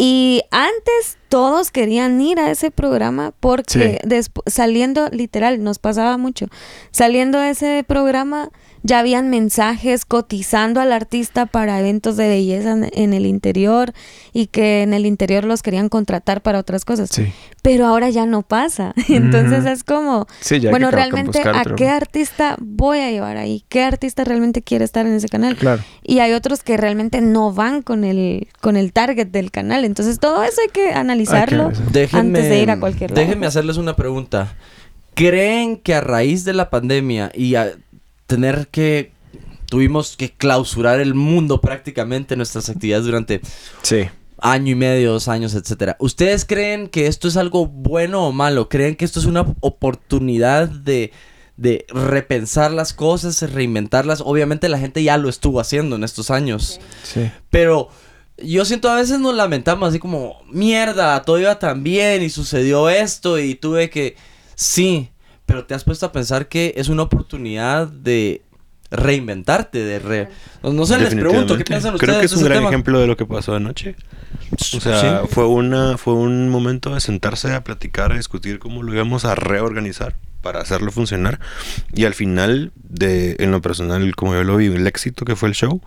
[0.00, 6.46] Y antes todos querían ir a ese programa porque despu- saliendo, literal, nos pasaba mucho.
[6.90, 8.50] Saliendo de ese programa
[8.84, 13.92] ya habían mensajes cotizando al artista para eventos de belleza en, en el interior
[14.32, 17.10] y que en el interior los querían contratar para otras cosas.
[17.12, 17.26] Sí.
[17.60, 18.94] Pero ahora ya no pasa.
[19.08, 23.64] Entonces es como, Sí, bueno, realmente, ¿a otro- qué artista voy a llevar ahí?
[23.68, 25.56] ¿Qué artista realmente quiere estar en ese canal?
[25.56, 25.82] Claro.
[26.04, 29.84] Y hay otros que realmente no van con el, con el target del canal.
[29.84, 33.20] Entonces, todo eso hay que analizarlo Déjenme, antes de ir a cualquier lado.
[33.20, 34.54] Déjenme hacerles una pregunta.
[35.14, 37.72] ¿Creen que a raíz de la pandemia y a
[38.26, 39.12] tener que...
[39.66, 43.42] Tuvimos que clausurar el mundo prácticamente nuestras actividades durante
[43.82, 44.06] Sí.
[44.40, 45.96] año y medio, dos años, etcétera.
[45.98, 48.70] ¿Ustedes creen que esto es algo bueno o malo?
[48.70, 51.12] ¿Creen que esto es una oportunidad de,
[51.58, 54.22] de repensar las cosas, reinventarlas.
[54.24, 56.80] Obviamente la gente ya lo estuvo haciendo en estos años.
[57.02, 57.30] Sí.
[57.50, 57.90] Pero
[58.42, 62.88] yo siento a veces nos lamentamos así como, mierda, todo iba tan bien y sucedió
[62.88, 64.16] esto y tuve que...
[64.54, 65.10] Sí,
[65.46, 68.42] pero te has puesto a pensar que es una oportunidad de
[68.90, 70.28] reinventarte, de re...
[70.62, 72.68] No sé, les pregunto, ¿qué piensan ustedes Creo que es un gran tema?
[72.70, 73.96] ejemplo de lo que pasó anoche.
[74.76, 75.28] O sea, Sí.
[75.30, 79.34] fue una fue un momento de sentarse a platicar, a discutir cómo lo íbamos a
[79.34, 81.38] reorganizar para hacerlo funcionar
[81.92, 85.48] y al final de en lo personal como yo lo vi el éxito que fue
[85.50, 85.82] el show,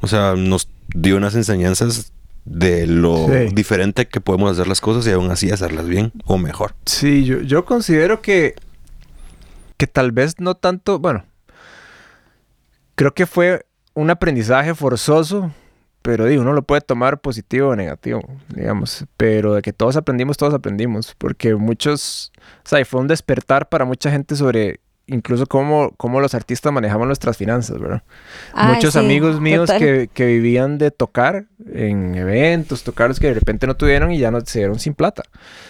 [0.00, 2.12] o sea, nos dio unas enseñanzas
[2.44, 3.54] de lo Sí.
[3.54, 6.74] diferente que podemos hacer las cosas y aún así hacerlas bien o mejor.
[6.86, 8.54] Sí, yo, yo considero que,
[9.76, 11.24] que tal vez no tanto, bueno,
[12.94, 15.52] creo que fue un aprendizaje forzoso,
[16.02, 20.36] pero digo, uno lo puede tomar positivo o negativo, digamos, pero de que todos aprendimos,
[20.38, 22.32] todos aprendimos, porque muchos,
[22.64, 27.06] o sea, fue un despertar para mucha gente sobre incluso cómo, cómo los artistas manejamos
[27.06, 28.02] nuestras finanzas, ¿verdad?
[28.54, 33.34] Ay, Muchos sí, amigos míos que, que vivían de tocar en eventos, tocar que de
[33.34, 35.22] repente no tuvieron y ya no se dieron sin plata,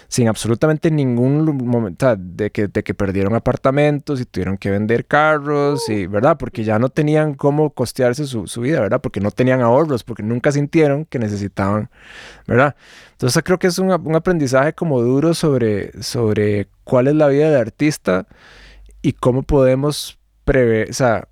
[0.09, 4.71] sin absolutamente ningún momento, o sea, de que, de que perdieron apartamentos y tuvieron que
[4.71, 6.37] vender carros, y, ¿verdad?
[6.39, 9.01] Porque ya no tenían cómo costearse su, su vida, ¿verdad?
[9.01, 11.91] Porque no tenían ahorros, porque nunca sintieron que necesitaban,
[12.47, 12.77] ¿verdad?
[13.13, 17.51] Entonces creo que es un, un aprendizaje como duro sobre, sobre cuál es la vida
[17.51, 18.27] del artista
[19.03, 21.29] y cómo podemos prever, o sea,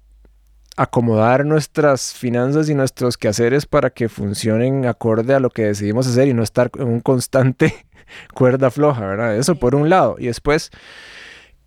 [0.77, 6.29] acomodar nuestras finanzas y nuestros quehaceres para que funcionen acorde a lo que decidimos hacer
[6.29, 7.75] y no estar en un constante
[8.35, 9.37] cuerda floja, ¿verdad?
[9.37, 10.17] Eso por un lado.
[10.19, 10.71] Y después,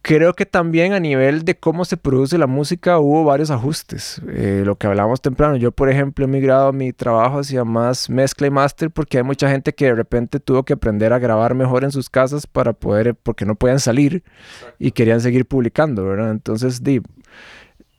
[0.01, 4.21] creo que también a nivel de cómo se produce la música hubo varios ajustes.
[4.29, 8.47] Eh, lo que hablábamos temprano, yo por ejemplo he migrado mi trabajo hacia más mezcla
[8.47, 11.83] y master porque hay mucha gente que de repente tuvo que aprender a grabar mejor
[11.83, 14.23] en sus casas para poder, porque no podían salir
[14.79, 16.31] y querían seguir publicando, ¿verdad?
[16.31, 17.01] Entonces, di,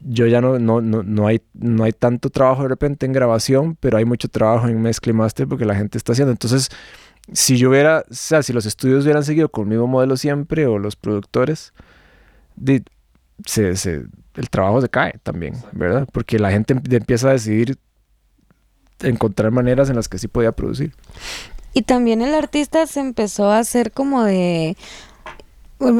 [0.00, 3.76] yo ya no, no, no, no, hay, no hay tanto trabajo de repente en grabación,
[3.78, 6.32] pero hay mucho trabajo en mezcla y master porque la gente está haciendo.
[6.32, 6.68] Entonces,
[7.32, 10.66] si yo hubiera, o sea, si los estudios hubieran seguido con el mismo modelo siempre
[10.66, 11.72] o los productores,
[13.46, 16.08] se, se- el trabajo se cae también, ¿verdad?
[16.12, 17.78] Porque la gente em- empieza a decidir
[19.02, 20.94] encontrar maneras en las que sí podía producir.
[21.74, 24.76] Y también el artista se empezó a hacer como de...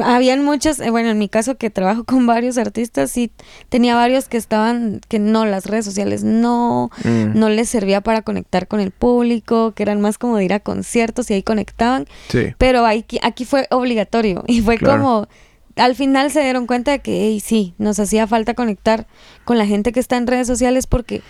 [0.05, 3.31] Habían muchos, eh, bueno, en mi caso que trabajo con varios artistas, sí,
[3.67, 8.21] tenía varios que estaban, que no, las redes sociales no, Mm, no les servía para
[8.21, 12.05] conectar con el público, que eran más como de ir a conciertos y ahí conectaban,
[12.29, 15.01] Sí, pero aquí, aquí fue obligatorio y fue Claro.
[15.01, 15.27] como,
[15.75, 19.07] al final se dieron cuenta de que "Ey, sí, nos hacía falta conectar
[19.45, 21.21] con la gente que está en redes sociales porque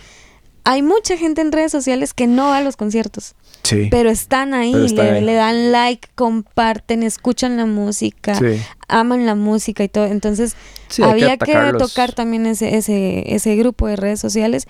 [0.66, 4.54] hay mucha gente en redes sociales que no va a los conciertos, sí, pero están
[4.54, 5.24] ahí, Pero están le, ahí.
[5.24, 8.60] le dan like, comparten, escuchan la música, sí.
[8.88, 10.06] aman la música y todo.
[10.06, 10.56] Entonces
[10.88, 11.90] Sí, había que, atacarlos.
[11.90, 14.66] tocar también ese, ese, ese grupo de redes sociales.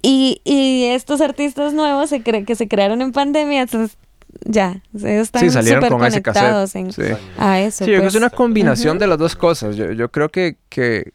[0.00, 3.96] Y, y estos artistas nuevos se cre- que se crearon en pandemia, entonces
[4.44, 6.86] ya, ellos están Sí, salieron con ese conectados cassette.
[6.86, 7.22] en, Sí.
[7.38, 7.84] a eso.
[7.84, 8.14] Sí, yo creo que pues.
[8.14, 9.76] es una combinación de las dos cosas.
[9.76, 11.12] Yo, yo creo que, que,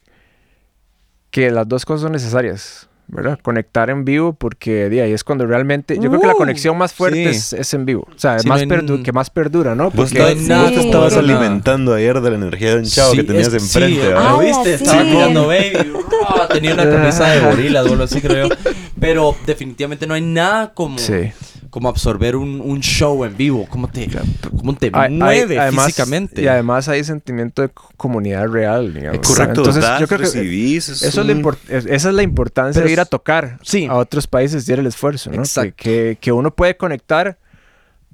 [1.31, 3.39] que las dos cosas son necesarias, ¿verdad?
[3.41, 5.95] Conectar en vivo porque de ahí es cuando realmente...
[5.99, 7.37] Yo creo que la conexión más fuerte sí.
[7.37, 8.07] es, es en vivo.
[8.15, 9.85] O sea, más no perdu- que más perdura, ¿no?
[9.91, 13.11] Vos, Porque no nada vos te estabas alimentando ayer de la energía de un chavo
[13.11, 14.23] Sí, que tenías es- enfrente, sí, ¿verdad?
[14.23, 14.77] ¿lo Ah, viste?
[14.77, 14.83] sí.
[14.83, 15.73] Estaba jugando Baby.
[16.29, 18.55] Ah, tenía una camisa de gorilas o algo así, creo yo.
[18.99, 21.31] Pero definitivamente no hay nada como, Sí.
[21.77, 23.67] Como absorber un, un show en vivo.
[23.69, 24.09] Cómo te,
[24.57, 26.41] cómo te Hay- hay- mueve además- físicamente.
[26.41, 29.21] Y además hay sentimiento de co- comunidad real, digamos.
[29.21, 31.55] Es correcto, Entonces, das, yo creo que recibís, es eso es la
[31.93, 33.85] esa es la importancia Pero de ir a tocar sí.
[33.85, 35.37] a otros países y hacer el esfuerzo, ¿no?
[35.37, 35.73] Exacto.
[35.77, 37.37] Que, que, que uno puede conectar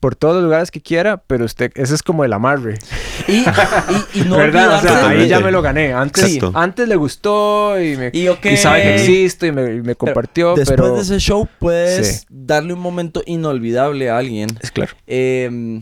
[0.04, 2.78] por todos los lugares que quiera, pero usted, ese es como el amarre.
[3.26, 3.46] Y, y,
[4.16, 4.80] y no ¿Verdad?
[4.80, 5.94] O sea, ahí ya me lo gané.
[5.94, 8.46] Antes, antes le gustó y, me, Y ok.
[8.48, 10.96] y sabe que existo y me, y me compartió, Después pero...
[10.96, 12.26] de ese show puedes Sí.
[12.30, 14.50] darle un momento inolvidable a alguien.
[14.60, 14.92] Es claro.
[15.08, 15.82] Eh,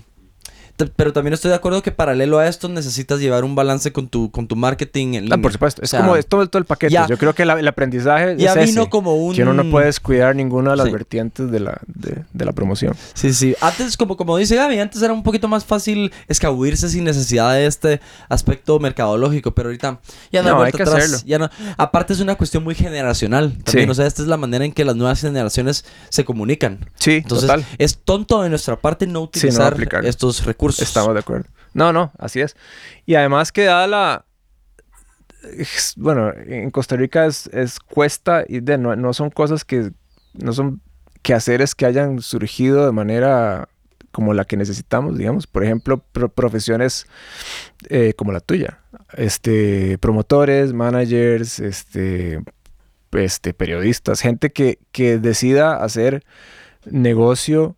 [0.89, 4.31] pero también estoy de acuerdo que paralelo a esto necesitas llevar un balance con tu,
[4.31, 5.37] con tu marketing en Ah, línea.
[5.41, 5.81] por supuesto.
[5.81, 6.93] Es O sea, como es todo, todo el paquete.
[6.93, 9.35] ya- Yo creo que la- el aprendizaje ya es vino ese, como un...
[9.35, 10.91] que uno no puede descuidar ninguna de las Sí.
[10.91, 12.95] vertientes de la, de, de la promoción.
[13.13, 13.55] Sí, sí.
[13.61, 17.65] Antes, como, como dice Gaby, antes era un poquito más fácil escabuirse sin necesidad de
[17.65, 19.99] este aspecto mercadológico, pero ahorita
[20.31, 20.97] ya no, hay No, hay vuelta que atrás.
[21.05, 21.17] hacerlo.
[21.25, 21.49] Ya no.
[21.77, 23.91] Aparte es una cuestión muy generacional también, Sí.
[23.91, 26.79] o sea, esta es la manera en que las nuevas generaciones se comunican.
[26.95, 27.65] Sí, Entonces, total.
[27.77, 30.05] es tonto de nuestra parte no no utilizar aplicar.
[30.05, 30.70] estos recursos.
[30.79, 31.49] Estamos de acuerdo.
[31.73, 32.55] No, no, así es.
[33.05, 34.25] Y además que dada la...
[35.95, 39.91] Bueno, en Costa Rica es, es cuesta y de, no, no son cosas que...
[40.33, 40.81] No son
[41.23, 43.67] quehaceres que hayan surgido de manera
[44.11, 45.47] como la que necesitamos, digamos.
[45.47, 47.05] Por ejemplo, pro- profesiones
[47.89, 48.79] eh, como la tuya.
[49.13, 52.41] Este, promotores, managers, este,
[53.13, 56.23] este, periodistas, gente que, que decida hacer
[56.85, 57.75] negocio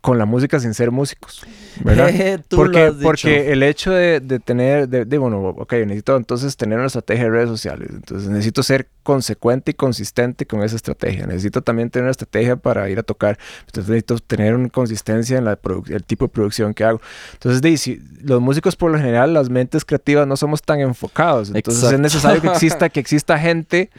[0.00, 1.42] con la música sin ser músicos,
[1.82, 2.40] ¿verdad?
[2.48, 3.02] Tú porque, lo has dicho.
[3.04, 7.24] porque el hecho de, de tener, de, de, bueno, ok, necesito entonces tener una estrategia
[7.24, 7.88] de redes sociales.
[7.92, 11.26] Entonces necesito ser consecuente y consistente con esa estrategia.
[11.26, 13.38] Necesito también tener una estrategia para ir a tocar.
[13.66, 15.58] Entonces necesito tener una consistencia en la
[15.88, 17.00] el tipo de producción que hago.
[17.32, 21.50] Entonces, de, si- los músicos por lo general, las mentes creativas no somos tan enfocados.
[21.52, 23.90] Entonces es necesario que exista, que exista gente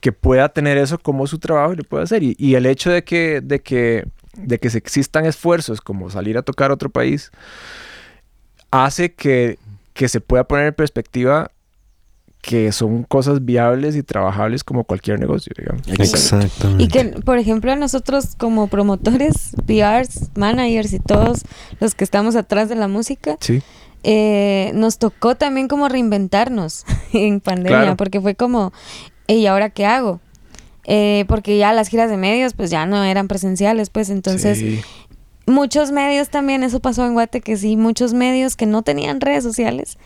[0.00, 2.22] que pueda tener eso como su trabajo y lo pueda hacer.
[2.22, 4.06] Y, y el hecho de que, de que,
[4.38, 7.30] de que se existan esfuerzos como salir a tocar a otro país,
[8.70, 9.58] hace que,
[9.94, 11.50] que se pueda poner en perspectiva
[12.40, 15.82] que son cosas viables y trabajables como cualquier negocio, digamos.
[15.88, 16.82] Exactamente.
[16.84, 21.42] Y que, por ejemplo, a nosotros como promotores, PRs, managers y todos
[21.80, 23.60] los que estamos atrás de la música, Sí,
[24.04, 27.96] eh, nos tocó también como reinventarnos en pandemia, Claro.
[27.96, 28.72] porque fue como,
[29.26, 30.20] ¿y ahora qué hago?
[30.90, 34.80] Eh, porque ya las giras de medios pues ya no eran presenciales, pues entonces sí.
[35.46, 39.44] muchos medios también, eso pasó en Guate, que sí, muchos medios que no tenían redes
[39.44, 39.98] sociales,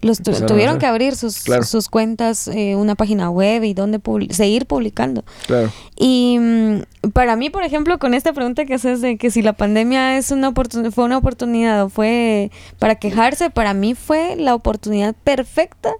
[0.00, 1.62] los tu- tuvieron que abrir sus, Claro.
[1.64, 4.00] sus cuentas, eh, una página web y donde
[4.30, 5.24] seguir publicando.
[5.46, 5.70] claro.
[5.94, 9.52] Y mm, para mí, por ejemplo, con esta pregunta que haces de que si la
[9.52, 10.54] pandemia es una
[10.90, 15.90] fue una oportunidad o fue para quejarse, para mí fue la oportunidad perfecta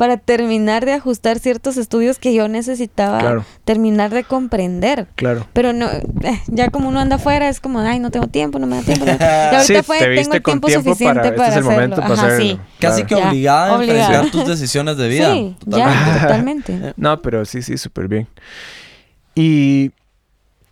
[0.00, 3.44] para terminar de ajustar ciertos estudios que yo necesitaba Claro.
[3.66, 5.08] terminar de comprender.
[5.14, 5.46] Claro.
[5.52, 8.66] Pero no, eh, ya como uno anda afuera, es como, ay, no tengo tiempo, no
[8.66, 9.04] me da tiempo.
[9.04, 9.12] no".
[9.20, 11.60] Y ahorita Sí, fue, te tengo viste el con tiempo, tiempo suficiente para- para, este
[11.60, 11.96] es el hacerlo.
[11.96, 12.38] para Ajá, hacerlo.
[12.44, 12.60] sí.
[12.78, 13.22] Casi Claro.
[13.24, 15.34] que obligada a enfrentar tus decisiones de vida.
[15.34, 16.94] Sí, ya, Totalmente.
[16.96, 18.26] No, pero sí, sí, súper bien.
[19.34, 19.90] Y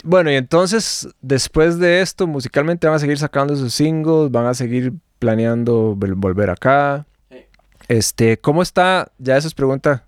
[0.05, 4.55] bueno, y entonces, después de esto, musicalmente van a seguir sacando sus singles, van a
[4.55, 7.05] seguir planeando vol- volver acá.
[7.89, 9.11] Este, ¿cómo está?
[9.19, 10.05] Ya eso es pregunta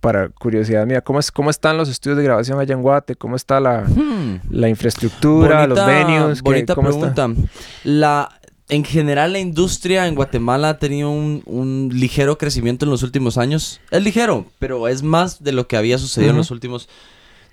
[0.00, 1.00] para curiosidad mía.
[1.00, 3.16] ¿Cómo, es, cómo están los estudios de grabación allá en Guate?
[3.16, 4.40] ¿Cómo está la, Hmm.
[4.50, 6.38] la infraestructura, los venues?
[6.42, 7.14] ¿Qué- Bonita cómo está?
[7.14, 7.48] pregunta.
[7.84, 8.28] La,
[8.68, 13.38] en general, la industria en Guatemala ha tenido un, un ligero crecimiento en los últimos
[13.38, 13.80] años.
[13.90, 16.88] Es ligero, pero es más de lo que había sucedido en los últimos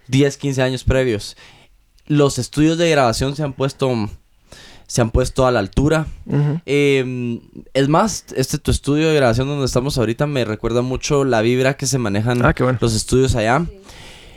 [0.08, 1.38] 10, 15 años previos.
[2.08, 4.10] Los estudios de grabación se han puesto,
[4.92, 6.06] se han puesto a la altura.
[6.66, 7.40] Eh,
[7.74, 11.76] es más, este tu estudio de grabación donde estamos ahorita me recuerda mucho la vibra
[11.76, 12.78] que se manejan Ah, bueno.
[12.82, 13.66] los estudios allá.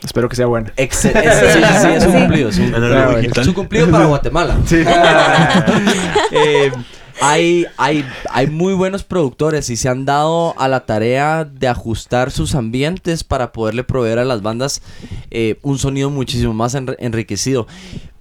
[0.05, 0.73] Espero que sea buena.
[0.77, 1.29] Excelente.
[1.83, 2.51] Sí, es un cumplido.
[2.51, 4.57] Es un, Ah, es cumplido para Guatemala.
[4.64, 4.77] Sí.
[6.31, 6.71] Eh,
[7.20, 12.31] hay, hay, hay muy buenos productores y se han dado a la tarea de ajustar
[12.31, 14.83] sus ambientes para poderle proveer a las bandas
[15.31, 17.66] eh, un sonido muchísimo más enri- enriquecido.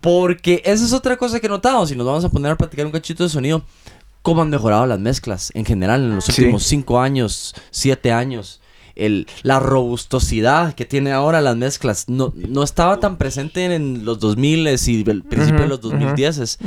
[0.01, 1.85] Porque esa es otra cosa que he notado.
[1.87, 3.63] Si nos vamos a poner a platicar un cachito de sonido,
[4.21, 8.59] cómo han mejorado las mezclas en general en los últimos cinco años, siete años.
[8.95, 14.19] El, la robustosidad que tiene ahora las mezclas no, no estaba tan presente en los
[14.19, 16.59] 2000 y el principio de los 2010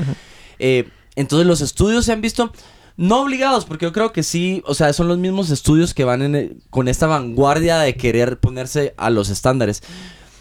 [0.58, 2.52] eh, entonces los estudios se han visto
[2.98, 6.22] no obligados, porque yo creo que sí, o sea, son los mismos estudios que van
[6.22, 9.82] en el- con esta vanguardia de querer ponerse a los estándares.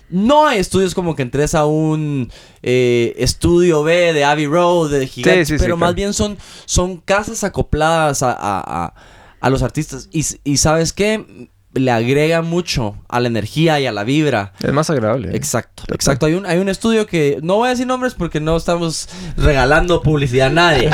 [0.09, 5.07] No hay estudios como que entres a un eh, estudio B de Abbey Road, de
[5.07, 5.77] sí, sí, pero claro.
[5.77, 8.93] más bien son, son casas acopladas a, a- a-
[9.41, 10.07] a los artistas.
[10.11, 11.49] Y, y ¿sabes qué?
[11.75, 14.53] Le agrega mucho a la energía y a la vibra.
[14.63, 15.27] Es más agradable.
[15.29, 15.35] ¿eh?
[15.35, 15.95] Exacto, Total.
[15.95, 16.25] exacto.
[16.25, 20.01] Hay un, hay un estudio que no voy a decir nombres porque no estamos regalando
[20.01, 20.89] publicidad a nadie.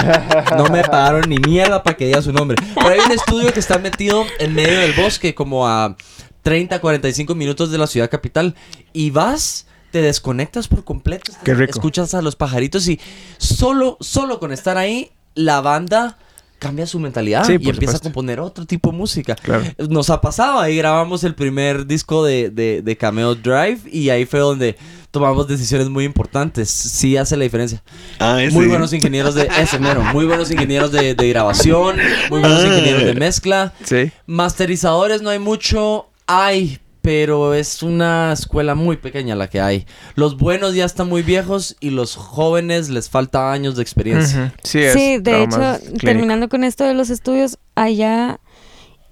[0.57, 2.57] No me pagaron ni mierda para que diga su nombre.
[2.75, 5.95] Pero hay un estudio que está metido en medio del bosque, como a
[6.41, 8.55] 30, 45 minutos de la ciudad capital.
[8.91, 11.31] Y vas, te desconectas por completo.
[11.43, 11.71] Qué rico.
[11.71, 12.99] Escuchas a los pajaritos y
[13.37, 16.17] solo, solo con estar ahí, la banda
[16.61, 17.97] cambia su mentalidad Sí, y empieza supuesto.
[17.97, 19.33] a componer otro tipo de música.
[19.35, 19.63] Claro.
[19.89, 24.25] Nos ha pasado, ahí grabamos el primer disco de, de, de Cameo Drive y ahí
[24.25, 24.77] fue donde
[25.09, 26.69] tomamos decisiones muy importantes.
[26.69, 27.81] Sí hace la diferencia.
[28.19, 28.53] Ah, ese.
[28.55, 31.97] Muy buenos ingenieros de ese mero, muy buenos ingenieros de, de grabación,
[32.29, 32.67] muy buenos Ah.
[32.67, 33.73] ingenieros de mezcla.
[33.83, 34.11] Sí.
[34.27, 39.85] Masterizadores no hay mucho, hay, pero es una escuela muy pequeña la que hay.
[40.15, 44.53] Los buenos ya están muy viejos y los jóvenes les falta años de experiencia.
[44.63, 46.05] Sí, es Sí, de hecho, clínico.
[46.05, 48.39] terminando con esto de los estudios, allá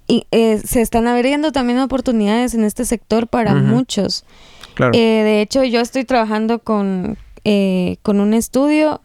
[0.06, 4.24] y, eh, se están abriendo también oportunidades en este sector para muchos.
[4.74, 4.92] Claro.
[4.94, 9.00] Eh, de hecho, yo estoy trabajando con, eh, con un estudio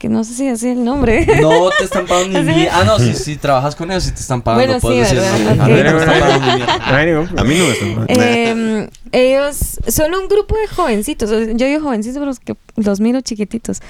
[0.00, 1.26] que no sé si así el nombre.
[1.42, 2.80] No te están pagando ni mierda.
[2.80, 4.64] Ah, no, si, si trabajas con ellos, si te están pagando.
[4.64, 5.52] Bueno, puedes sí, decir ¿verdad?
[5.52, 5.52] eso.
[5.52, 5.60] Ok.
[5.60, 6.78] A mí no me están pagando ni mierda.
[6.78, 7.42] No hay ningún problema.
[7.42, 8.08] A mí no me están.
[8.08, 11.30] Eh, ellos son un grupo de jovencitos.
[11.30, 13.80] Yo digo jovencitos, pero es que los miro chiquititos.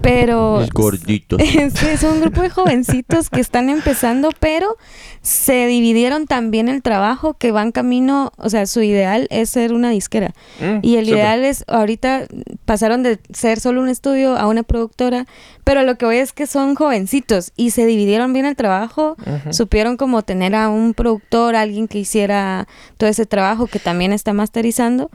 [0.00, 1.40] Pero Los gorditos.
[1.74, 4.76] Sí, es un grupo de jovencitos que están empezando, pero
[5.22, 9.90] se dividieron también el trabajo, que van camino, o sea, su ideal es ser una
[9.90, 10.34] disquera.
[10.60, 12.26] Mm, Y el ideal es, ahorita
[12.64, 15.26] pasaron de ser solo un estudio a una productora,
[15.62, 19.16] pero lo que voy es que son jovencitos y se dividieron bien el trabajo,
[19.50, 22.66] supieron como tener a un productor, alguien que hiciera
[22.98, 25.10] todo ese trabajo que también está masterizando.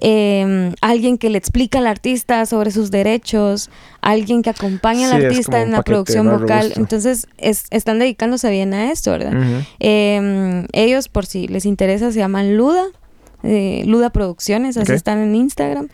[0.00, 5.26] Eh, alguien que le explica al artista sobre sus derechos, alguien que acompaña al Sí,
[5.26, 6.60] artista en la producción vocal.
[6.62, 6.80] robusto.
[6.80, 9.32] Entonces, es- están dedicándose bien a esto, ¿verdad?
[9.80, 12.84] Eh, ellos, por si les interesa, se llaman Luda,
[13.42, 15.88] eh, Luda Producciones, así están en Instagram.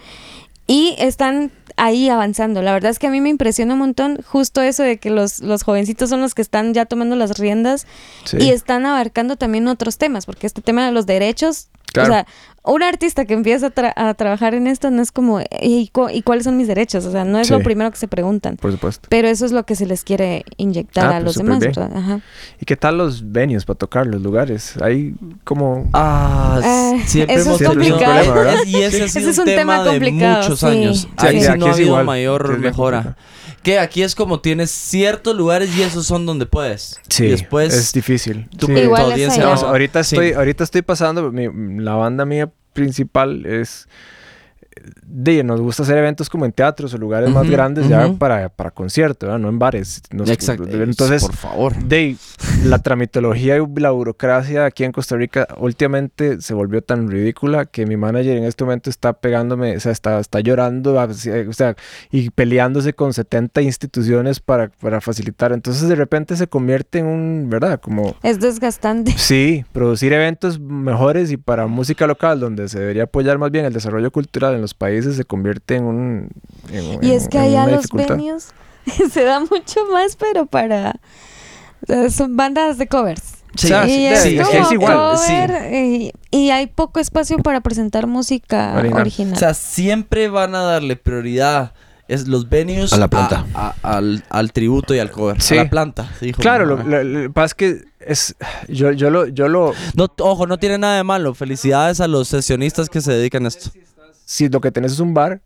[0.67, 2.63] Y están ahí avanzando.
[2.63, 5.41] La verdad es que a mí me impresiona un montón justo eso de que los,
[5.41, 7.87] los jovencitos son los que están ya tomando las riendas
[8.25, 8.39] Sí.
[8.41, 12.09] y están abarcando también otros temas, porque este tema de los derechos, Claro.
[12.09, 12.27] o sea,
[12.67, 16.09] un artista que empieza a, tra- a trabajar en esto no es como, ¿y, cu-
[16.11, 17.05] y cuáles son mis derechos?
[17.05, 18.57] O sea, no es lo primero que se preguntan.
[18.57, 19.07] Por supuesto.
[19.11, 21.61] Pero eso es lo que se les quiere inyectar Ah, a pues los demás.
[21.61, 21.91] ¿verdad?
[21.95, 22.21] Ajá.
[22.61, 24.75] ¿Y qué tal los venues para tocar, los lugares?
[24.83, 25.89] Hay como...
[25.93, 28.25] Ah, Ah, siempre eso hemos es tenido complicado.
[28.33, 28.63] Problema, ¿verdad?
[28.67, 30.67] y ese ha Ese sido es un, un tema tema, de complicado, muchos sí.
[30.67, 30.99] años.
[31.01, 32.97] Sí, Ahí sí aquí no ha es habido igual, mayor es mejora.
[33.03, 33.29] complicado.
[33.63, 37.01] Que aquí es como tienes ciertos lugares y esos son donde puedes.
[37.09, 38.47] Sí, y después es difícil.
[38.59, 38.75] tu, Sí.
[38.75, 40.17] tu Igual es audiencia Digamos, ahorita sí.
[40.17, 43.89] estoy, ahorita estoy pasando, mi- la banda mía principal es
[45.17, 48.19] de, nos gusta hacer eventos como en teatros o lugares más Ujú, grandes ya ujú.
[48.19, 49.39] para, para concierto, ¿verdad?
[49.39, 50.03] no en bares.
[50.11, 50.65] Nos- Exacto.
[50.69, 51.77] Entonces, por favor.
[51.77, 52.17] de
[52.65, 57.87] la tramitología y la burocracia aquí en Costa Rica últimamente se volvió tan ridícula que
[57.87, 61.77] mi manager en este momento está pegándome, o sea, está, está llorando, así, o sea,
[62.11, 65.53] y peleándose con 70 instituciones para, para facilitar.
[65.53, 67.81] Entonces de repente se convierte en un, ¿verdad?
[67.81, 69.13] Como Es desgastante.
[69.25, 73.73] Sí, producir eventos mejores y para música local, donde se debería apoyar más bien el
[73.73, 76.29] desarrollo cultural en los países, se convierte en un.
[76.71, 78.17] en- Y en- es que allá los dificultad.
[78.17, 78.49] venues
[79.13, 80.97] se da mucho más, pero para...
[81.83, 83.23] o sea, son bandas de covers.
[83.57, 84.31] Sí, sí, es sí,
[84.73, 89.01] igual, cover, y, y hay poco espacio para presentar música Original.
[89.03, 89.35] original.
[89.35, 91.73] O sea, siempre van a darle prioridad
[92.09, 93.47] es los venues A la planta.
[93.55, 95.41] a- a- al, al tributo y al cover.
[95.41, 95.57] Sí.
[95.57, 96.11] A la planta.
[96.19, 98.35] se dijo Claro, lo, lo- pasa es que es.
[98.69, 99.27] Yo, yo lo.
[99.29, 101.33] Yo lo No, ojo, no tiene nada de malo.
[101.33, 103.71] Felicidades a los sesionistas que se dedican a esto.
[104.25, 105.41] Si lo que tenés es un bar.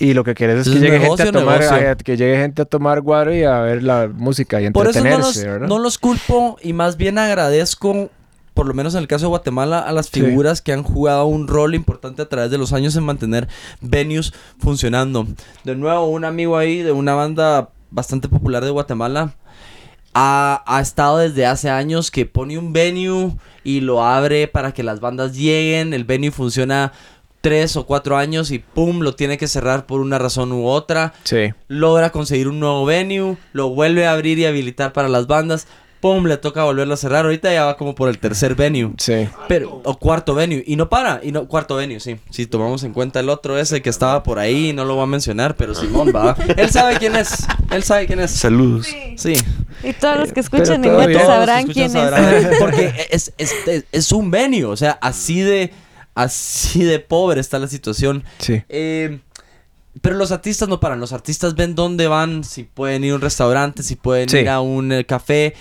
[0.00, 2.62] Y lo que quieres es que llegue, negocio, gente a tomar, a- que llegue gente
[2.62, 5.68] a tomar guaro y a ver la música y Por eso no entretenerse, los, ¿verdad?
[5.68, 8.08] no los culpo y más bien agradezco,
[8.54, 10.20] por lo menos en el caso de Guatemala, a las Sí.
[10.20, 13.48] figuras que han jugado un rol importante a través de los años en mantener
[13.80, 15.26] venues funcionando.
[15.64, 19.34] De nuevo, un amigo ahí de una banda bastante popular de Guatemala
[20.14, 23.32] ha, ha estado desde hace años que pone un venue
[23.64, 25.92] y lo abre para que las bandas lleguen.
[25.92, 26.92] El venue funciona
[27.40, 31.14] tres o cuatro años y pum, lo tiene que cerrar por una razón u otra
[31.22, 31.52] Sí.
[31.68, 35.66] logra conseguir un nuevo venue, lo vuelve a abrir y habilitar para las bandas,
[36.00, 37.24] pum, le toca volverlo a cerrar.
[37.24, 38.92] Ahorita ya va como por el tercer venue.
[38.98, 39.28] Sí.
[39.48, 42.16] Pero, o cuarto venue, y no para, y no, cuarto venue, sí.
[42.30, 45.06] Si tomamos en cuenta el otro ese que estaba por ahí, no lo voy a
[45.06, 46.36] mencionar, pero Simón va.
[46.56, 48.30] Él sabe quién es, él sabe quién es.
[48.30, 48.86] Saludos.
[49.16, 49.34] Sí.
[49.82, 50.94] y todos los que escuchan bien.
[51.12, 51.92] Todos sabrán quién es.
[51.92, 52.50] sabrán.
[52.60, 55.72] Porque es, es, es, es un venue, o sea, así de,
[56.22, 58.24] así de pobre está la situación.
[58.38, 58.62] Sí.
[58.68, 59.20] Eh,
[60.00, 61.00] pero los artistas no paran.
[61.00, 64.38] Los artistas ven dónde van, si pueden ir a un restaurante, si pueden Sí.
[64.38, 65.54] ir a un eh, café.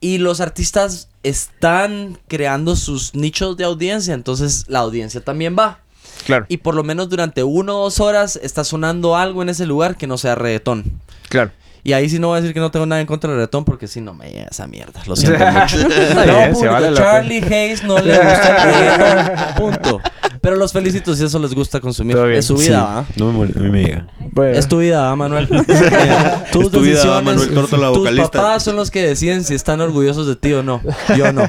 [0.00, 4.14] Y los artistas están creando sus nichos de audiencia.
[4.14, 5.80] Entonces la audiencia también va.
[6.26, 6.46] Claro.
[6.48, 9.96] Y por lo menos durante uno o dos horas está sonando algo en ese lugar
[9.96, 11.00] que no sea reggaetón.
[11.28, 11.50] Claro.
[11.86, 13.64] Y ahí sí no voy a decir que no tengo nada en contra del reggaetón
[13.66, 15.02] porque sí no me llega esa mierda.
[15.06, 15.76] Lo siento mucho.
[15.78, 19.54] No, público, vale Charlie Hayes no le gusta el reggaetón.
[19.56, 20.00] Punto.
[20.40, 22.16] Pero los felicito si eso les gusta consumir.
[22.16, 23.04] Es su vida, Sí, ¿va?
[23.26, 24.06] no me a mí me llega.
[24.32, 24.58] Bueno.
[24.58, 25.46] Es tu vida, ¿va, Manuel.
[25.68, 26.16] Eh,
[26.52, 27.24] Tus Es tu vida, decisiones.
[27.24, 28.30] Manuel Torto, la tus vocalista.
[28.30, 30.80] papás son los que deciden si están orgullosos de ti o no.
[31.16, 31.48] Yo no.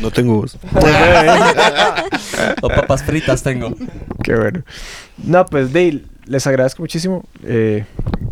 [0.00, 0.58] No tengo voz.
[2.60, 3.74] O papas fritas tengo.
[4.22, 4.62] Qué bueno.
[5.24, 7.24] No, pues Dale, les agradezco muchísimo.
[7.44, 7.84] Eh,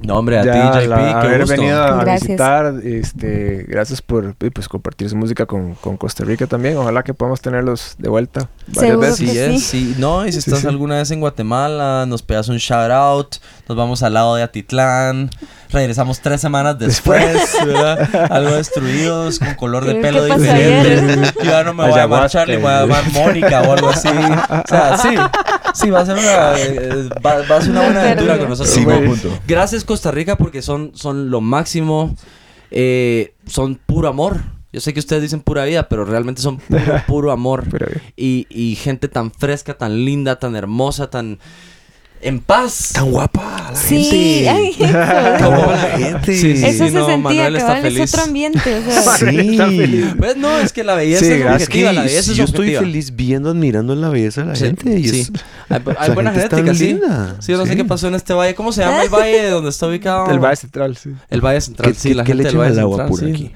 [0.02, 1.56] No, hombre, a ya ti, JP, la- qué haber gusto.
[1.56, 2.22] venido a Gracias.
[2.28, 2.74] visitar.
[2.84, 6.76] Este, gracias por eh, pues, compartir su música con, con Costa Rica también.
[6.76, 9.16] Ojalá que podamos tenerlos de vuelta varias Seguro veces.
[9.30, 9.94] Sí, es, sí.
[9.94, 9.96] sí.
[9.98, 10.66] No, y si Sí, estás sí.
[10.66, 13.36] alguna vez en Guatemala, nos pegas un shout out,
[13.68, 15.30] nos vamos al lado de Atitlán,
[15.70, 18.30] regresamos tres semanas después, ¿verdad?
[18.30, 20.98] Algo destruidos, con color de ¿Qué- pelo diferente.
[20.98, 21.32] ayer?
[21.36, 24.08] Yo ya no me voy a llamar Charlie, voy a llamar Mónica o algo así.
[24.08, 25.14] O sea, sí,
[25.74, 28.74] sí, va a ser una, eh, va, va a ser una buena aventura con nosotros.
[28.74, 29.28] Sí.
[29.46, 32.14] Gracias Costa Rica porque son, son lo máximo,
[32.70, 34.40] eh, son puro amor.
[34.72, 37.64] Yo sé que ustedes dicen pura vida, pero realmente son puro, puro amor
[38.16, 41.38] y, y gente tan fresca, tan linda, tan hermosa, tan...
[42.20, 42.90] en paz.
[42.94, 44.48] Tan guapa la Sí, gente.
[44.48, 46.34] ay, eso, Tan guapa la gente.
[46.34, 48.78] Sí, sí, Eso se no, sentía, Manuel está es otro ambiente.
[48.78, 49.26] O sea, Sí.
[49.52, 50.06] Está feliz.
[50.18, 52.60] Pues no, es que la belleza Sí, es objetiva, la que belleza es yo estoy
[52.68, 52.80] objetiva.
[52.80, 54.98] feliz viendo, admirando la belleza de la Sí, gente.
[54.98, 55.20] Y sí.
[55.20, 55.32] es-
[55.68, 56.86] Hay, hay la buena gente genética, sí.
[56.86, 57.36] linda.
[57.40, 58.54] Sí, yo no sé qué pasó en este valle.
[58.54, 60.30] ¿Cómo se llama el valle de donde está ubicado?
[60.30, 61.10] El Valle Central, sí.
[61.28, 63.30] El Valle Central, ¿Qué- sí, qué- la qué gente le del Valle al agua sí.
[63.30, 63.52] aquí?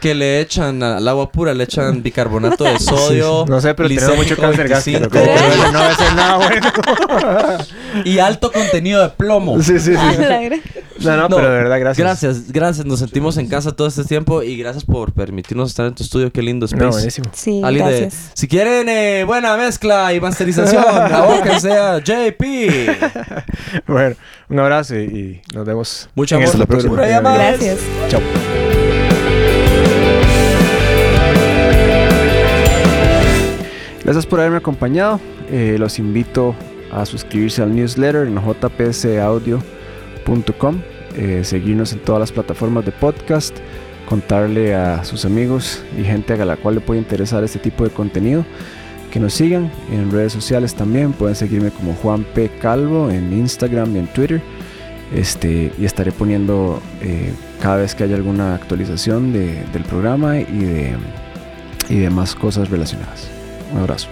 [0.00, 3.44] Que le echan al agua pura, le echan bicarbonato de sodio.
[3.48, 5.08] No sé, pero tenemos mucho cáncer gástrico.
[5.10, 7.64] 25, Como que no, ser nada bueno.
[8.04, 9.60] Y alto contenido de plomo.
[9.60, 10.16] Sí, sí, sí.
[10.16, 10.52] gran-
[11.00, 11.98] No, no, No, pero de verdad, gracias.
[12.06, 12.86] Gracias, gracias.
[12.86, 16.30] Nos sentimos en casa todo este tiempo y gracias por permitirnos estar en tu estudio.
[16.32, 16.84] Qué lindo space.
[16.84, 17.30] No, buenísimo.
[17.34, 18.30] Sí, Alguien de- gracias.
[18.34, 22.44] si quieren eh, buena mezcla y masterización, abóquense a JP.
[23.88, 24.14] Bueno,
[24.48, 26.08] un abrazo y, y nos vemos.
[26.14, 26.54] Mucho en amor.
[26.54, 27.34] el Hasta la próxima.
[27.34, 27.78] Gracias.
[28.08, 28.20] Chao.
[34.08, 35.20] Gracias por haberme acompañado.
[35.50, 36.54] Eh, los invito
[36.90, 39.60] a suscribirse al newsletter en jpsaudio.com,
[41.14, 43.54] eh, seguirnos en todas las plataformas de podcast,
[44.08, 47.90] contarle a sus amigos y gente a la cual le puede interesar este tipo de
[47.90, 48.46] contenido.
[49.10, 51.12] Que nos sigan en redes sociales también.
[51.12, 52.48] Pueden seguirme como Juan P.
[52.62, 54.40] Calvo en Instagram y en Twitter.
[55.14, 60.44] Este, y estaré poniendo eh, cada vez que haya alguna actualización de- del programa y
[60.64, 60.96] de,
[61.90, 63.37] y de más cosas relacionadas.
[63.72, 64.08] Un abrazo.